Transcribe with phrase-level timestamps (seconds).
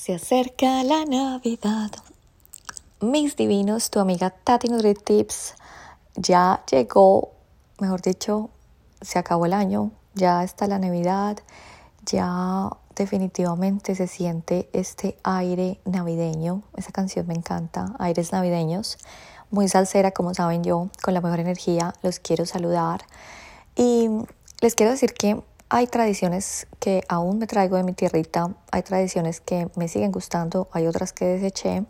[0.00, 1.90] Se acerca la Navidad.
[3.00, 5.54] Mis divinos, tu amiga Tati Nutrit Tips
[6.14, 7.32] ya llegó,
[7.80, 8.48] mejor dicho,
[9.00, 11.38] se acabó el año, ya está la Navidad,
[12.06, 16.62] ya definitivamente se siente este aire navideño.
[16.76, 18.98] Esa canción me encanta, Aires Navideños.
[19.50, 23.02] Muy salsera, como saben yo, con la mejor energía, los quiero saludar.
[23.74, 24.08] Y
[24.60, 29.40] les quiero decir que hay tradiciones que aún me traigo de mi tierrita, hay tradiciones
[29.40, 31.84] que me siguen gustando, hay otras que deseché,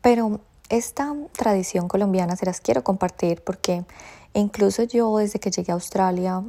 [0.00, 3.84] pero esta tradición colombiana se las quiero compartir porque
[4.34, 6.42] incluso yo desde que llegué a Australia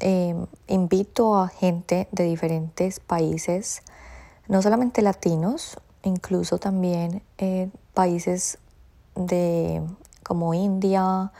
[0.00, 0.34] eh,
[0.68, 3.82] invito a gente de diferentes países,
[4.46, 8.58] no solamente latinos, incluso también eh, países
[9.16, 9.82] de
[10.22, 11.32] como India,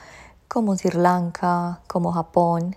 [0.49, 2.77] como Sri Lanka, como Japón,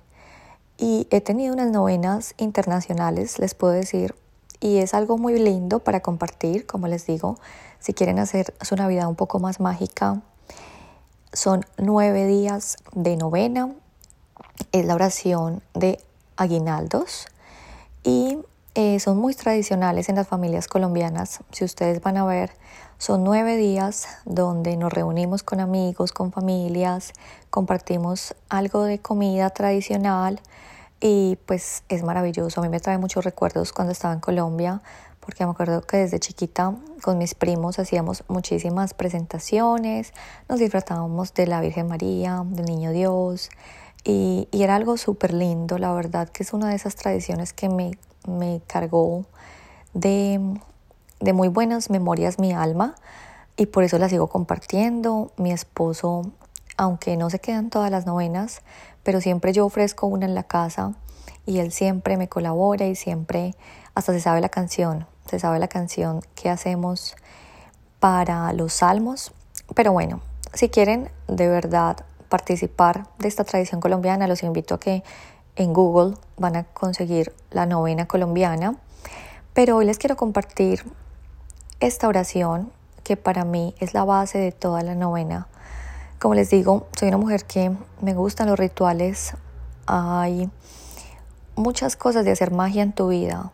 [0.82, 4.16] y he tenido unas novenas internacionales, les puedo decir,
[4.60, 7.38] y es algo muy lindo para compartir, como les digo,
[7.80, 10.22] si quieren hacer su Navidad un poco más mágica.
[11.34, 13.70] Son nueve días de novena,
[14.72, 16.00] es la oración de
[16.36, 17.28] aguinaldos
[18.04, 18.40] y
[18.74, 21.42] eh, son muy tradicionales en las familias colombianas.
[21.52, 22.54] Si ustedes van a ver,
[23.02, 27.14] son nueve días donde nos reunimos con amigos, con familias,
[27.50, 30.40] compartimos algo de comida tradicional
[31.00, 32.62] y pues es maravilloso.
[32.62, 34.84] A mí me trae muchos recuerdos cuando estaba en Colombia,
[35.20, 40.14] porque me acuerdo que desde chiquita con mis primos hacíamos muchísimas presentaciones,
[40.48, 43.50] nos disfrutábamos de la Virgen María, del Niño Dios,
[44.04, 47.98] y, era algo súper lindo, la verdad que es una de esas tradiciones que me,
[48.28, 49.26] me cargó
[49.96, 50.40] de,
[51.22, 52.96] de muy buenas memorias mi alma,
[53.58, 55.32] y por eso la sigo compartiendo.
[55.38, 56.24] Mi esposo,
[56.78, 58.62] aunque no se quedan todas las novenas,
[59.04, 60.94] pero siempre yo ofrezco una en la casa
[61.46, 63.56] y él siempre me colabora y siempre
[63.94, 67.16] hasta se sabe la canción, se sabe la canción que hacemos
[68.00, 69.32] para los salmos.
[69.76, 70.22] Pero bueno,
[70.54, 75.04] si quieren de verdad participar de esta tradición colombiana, los invito a que
[75.56, 78.76] en Google van a conseguir la novena colombiana.
[79.54, 80.84] Pero hoy les quiero compartir
[81.82, 82.72] esta oración
[83.04, 85.48] que para mí es la base de toda la novena
[86.22, 89.34] como les digo, soy una mujer que me gustan los rituales.
[89.88, 90.52] Hay
[91.56, 93.52] muchas cosas de hacer magia en tu vida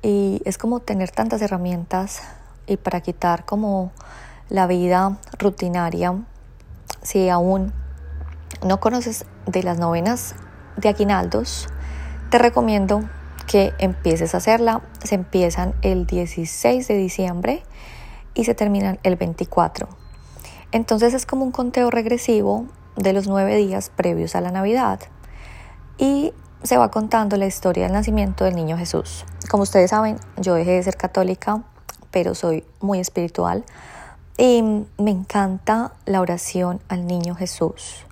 [0.00, 2.22] y es como tener tantas herramientas
[2.68, 3.90] y para quitar como
[4.48, 6.14] la vida rutinaria.
[7.02, 7.72] Si aún
[8.64, 10.36] no conoces de las novenas
[10.76, 11.66] de aguinaldos,
[12.30, 13.02] te recomiendo
[13.48, 14.82] que empieces a hacerla.
[15.02, 17.64] Se empiezan el 16 de diciembre
[18.34, 19.88] y se terminan el 24.
[20.70, 25.00] Entonces es como un conteo regresivo de los nueve días previos a la Navidad
[25.96, 26.32] y
[26.62, 29.24] se va contando la historia del nacimiento del niño Jesús.
[29.50, 31.62] Como ustedes saben, yo dejé de ser católica,
[32.10, 33.64] pero soy muy espiritual
[34.36, 34.62] y
[34.98, 38.04] me encanta la oración al niño Jesús.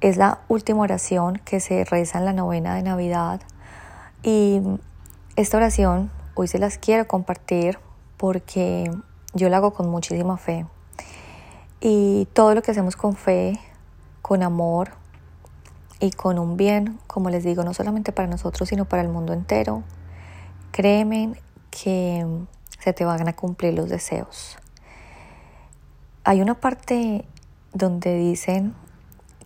[0.00, 3.40] Es la última oración que se reza en la novena de Navidad
[4.22, 4.60] y
[5.36, 7.78] esta oración hoy se las quiero compartir
[8.16, 8.90] porque
[9.34, 10.66] yo la hago con muchísima fe.
[11.80, 13.58] Y todo lo que hacemos con fe,
[14.20, 14.92] con amor
[15.98, 19.32] y con un bien, como les digo, no solamente para nosotros, sino para el mundo
[19.32, 19.82] entero,
[20.70, 21.32] créeme
[21.70, 22.24] que
[22.78, 24.58] se te van a cumplir los deseos.
[26.24, 27.26] Hay una parte
[27.72, 28.74] donde dicen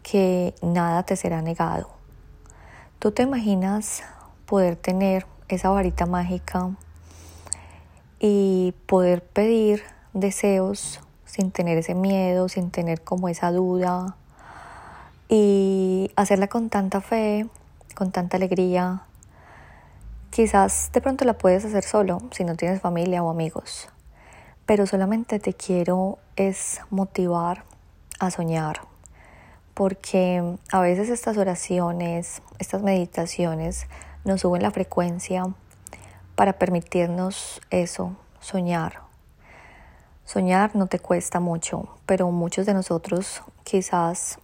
[0.02, 1.88] que nada te será negado.
[2.98, 4.02] ¿Tú te imaginas
[4.46, 6.70] poder tener esa varita mágica
[8.18, 14.16] y poder pedir deseos sin tener ese miedo, sin tener como esa duda
[15.28, 17.46] y hacerla con tanta fe,
[17.94, 19.02] con tanta alegría.
[20.30, 23.88] Quizás de pronto la puedes hacer solo si no tienes familia o amigos,
[24.64, 27.64] pero solamente te quiero es motivar
[28.18, 28.80] a soñar,
[29.74, 33.86] porque a veces estas oraciones, estas meditaciones
[34.26, 35.44] nos suben la frecuencia
[36.34, 39.06] para permitirnos eso, soñar,
[40.26, 44.40] Soñar no te cuesta mucho, pero muchos de nosotros quizás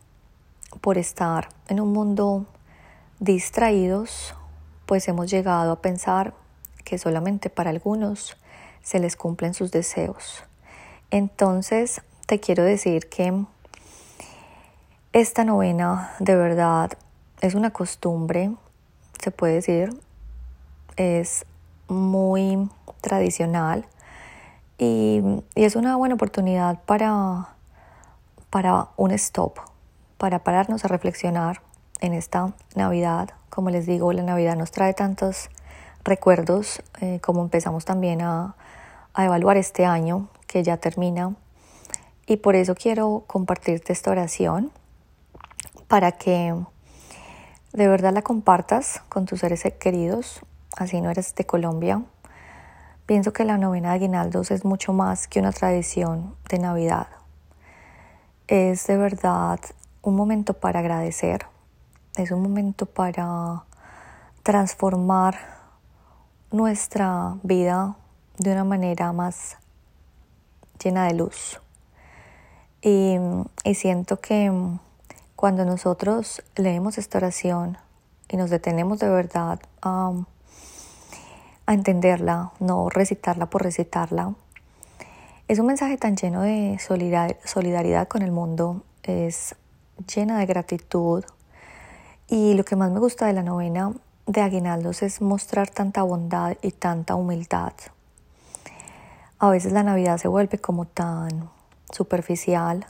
[0.81, 2.47] por estar en un mundo
[3.19, 4.37] distraídos,
[4.87, 6.35] pues hemos llegado a pensar
[6.85, 8.37] que solamente para algunos
[8.81, 10.45] se les cumplen sus deseos.
[11.11, 13.45] Entonces, te quiero decir que
[15.13, 16.93] esta novena de verdad
[17.41, 18.53] es una costumbre,
[19.23, 19.91] se puede decir,
[20.97, 21.47] es
[21.89, 22.69] muy
[23.01, 23.87] tradicional
[24.79, 25.23] y,
[25.55, 27.51] es una buena oportunidad para,
[28.51, 29.59] para un stop,
[30.19, 31.63] para pararnos a reflexionar
[32.01, 33.31] en esta Navidad.
[33.49, 35.51] Como les digo, la Navidad nos trae tantos
[36.03, 38.57] recuerdos, eh, como empezamos también a,
[39.15, 41.37] a evaluar este año que ya termina
[42.27, 44.73] y por eso quiero compartirte esta oración
[45.87, 46.55] para que
[47.73, 50.41] de verdad la compartas con tus seres queridos,
[50.77, 52.03] así no eres de Colombia.
[53.07, 57.09] Pienso que la novena de aguinaldos es mucho más que una tradición de Navidad.
[58.47, 59.59] Es de verdad
[60.03, 61.47] un momento para agradecer,
[62.17, 63.65] es un momento para
[64.43, 65.37] transformar
[66.51, 67.97] nuestra vida
[68.39, 69.57] de una manera más
[70.83, 71.61] llena de luz.
[72.83, 73.17] Y,
[73.75, 74.51] siento que
[75.43, 77.77] cuando nosotros leemos esta oración
[78.29, 80.13] y nos detenemos de verdad a,
[81.67, 84.37] a entenderla, no recitarla por recitarla,
[85.49, 89.57] es un mensaje tan lleno de solidaridad con el mundo, es
[90.15, 91.25] llena de gratitud.
[92.29, 93.93] Y lo que más me gusta de la novena
[94.27, 97.73] de Aguinaldos es mostrar tanta bondad y tanta humildad.
[99.41, 101.51] A veces la Navidad se vuelve como tan
[101.91, 102.87] superficial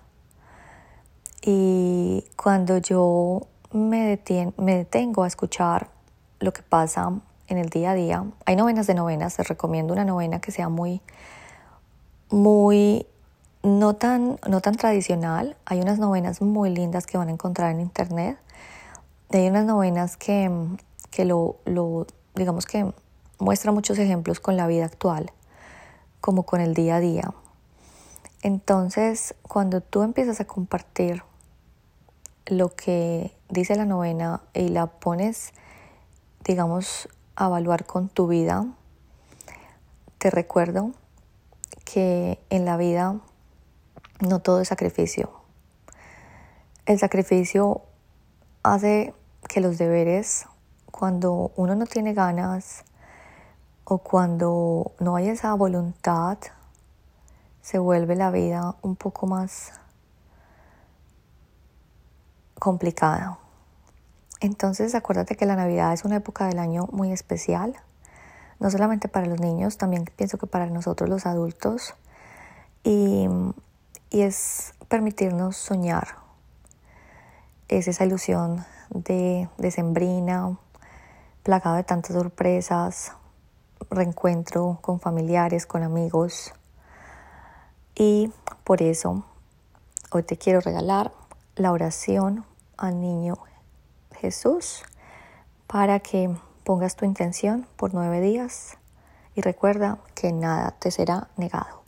[1.43, 3.43] y cuando yo
[3.73, 4.21] me,
[4.57, 5.89] me detengo a escuchar
[6.41, 7.13] lo que pasa
[7.49, 10.69] en el día a día, hay novenas de novenas, te recomiendo una novena que sea
[10.69, 11.01] muy,
[12.31, 13.07] muy,
[13.63, 17.81] no tan, no tan tradicional, hay unas novenas muy lindas que van a encontrar en
[17.81, 18.39] internet,
[19.31, 20.51] hay unas novenas que
[21.13, 22.93] que lo, lo, digamos que
[23.39, 25.31] muestra muchos ejemplos con la vida actual,
[26.21, 27.33] como con el día a día.
[28.43, 31.23] Entonces, cuando tú empiezas a compartir
[32.47, 35.53] lo que dice la novena y la pones,
[36.45, 38.67] digamos, a evaluar con tu vida,
[40.19, 40.93] te recuerdo
[41.85, 43.21] que en la vida
[44.21, 45.31] no todo es sacrificio.
[46.87, 47.83] El sacrificio
[48.63, 49.15] hace
[49.49, 50.47] que los deberes
[50.91, 52.85] cuando uno no tiene ganas
[53.85, 56.39] o cuando no hay esa voluntad,
[57.61, 59.73] se vuelve la vida un poco más
[62.63, 63.41] complicada.
[64.39, 67.75] Entonces acuérdate que la Navidad es una época del año muy especial,
[68.61, 71.95] no solamente para los niños, también pienso que para nosotros los adultos,
[72.85, 73.27] y,
[74.11, 76.19] y es permitirnos soñar,
[77.67, 80.57] es esa ilusión de, de sembrina,
[81.43, 83.11] plagado de tantas sorpresas,
[83.91, 86.55] reencuentro con familiares, con amigos.
[87.97, 88.33] Y
[88.63, 89.25] por eso
[90.13, 91.11] hoy te quiero regalar
[91.57, 92.45] la oración
[92.83, 93.39] al niño
[94.13, 94.83] Jesús
[95.67, 96.35] para que
[96.65, 98.77] pongas tu intención por nueve días
[99.35, 101.83] y recuerda que nada te será negado.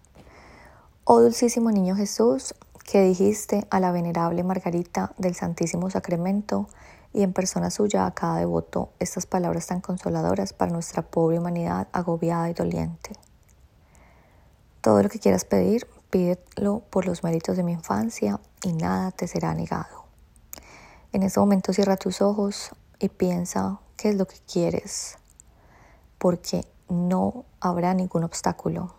[1.05, 2.55] Oh dulcísimo niño Jesús,
[2.85, 6.67] que dijiste a la venerable Margarita del Santísimo Sacramento,
[7.14, 11.87] y en persona suya a cada devoto estas palabras tan consoladoras para nuestra pobre humanidad
[11.93, 13.12] agobiada y doliente.
[14.81, 19.29] Todo lo que quieras pedir, pídelo por los méritos de mi infancia y nada te
[19.29, 20.04] será negado.
[21.15, 25.17] En este momento cierra tus ojos y piensa qué es lo que quieres,
[26.19, 28.97] porque no habrá ningún obstáculo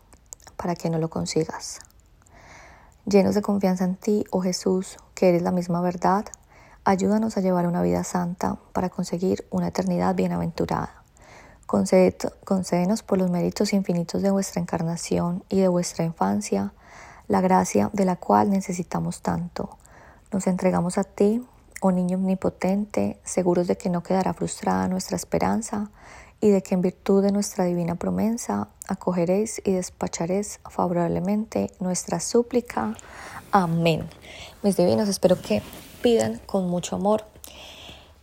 [0.56, 1.82] para que no lo consigas.
[3.06, 6.26] Llenos de confianza en ti, oh Jesús, que eres la misma verdad,
[6.88, 11.04] Ayúdanos a llevar una vida santa para conseguir una eternidad bienaventurada.
[11.66, 16.74] Concédenos por los méritos infinitos de vuestra encarnación y de vuestra infancia
[17.28, 19.80] la gracia de la cual necesitamos tanto.
[20.32, 21.44] Nos entregamos a ti,
[21.82, 25.92] oh niño omnipotente, seguros de que no quedará frustrada nuestra esperanza
[26.42, 32.96] y de que en virtud de nuestra divina promesa acogeréis y despacharéis favorablemente nuestra súplica.
[33.52, 34.08] Amén.
[34.64, 35.62] Mis divinos, espero que
[36.02, 37.26] pidan con mucho amor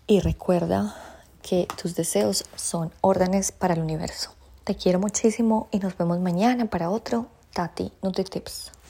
[0.07, 0.95] y recuerda
[1.43, 4.31] que tus deseos son órdenes para el universo.
[4.65, 8.82] Te quiero muchísimo y nos vemos mañana para otro Tati NutriTips.